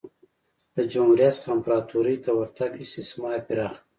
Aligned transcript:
له 0.75 0.81
جمهوریت 0.91 1.33
څخه 1.37 1.49
امپراتورۍ 1.55 2.17
ته 2.23 2.29
ورتګ 2.39 2.71
استثمار 2.85 3.37
پراخ 3.47 3.75
کړ 3.81 3.85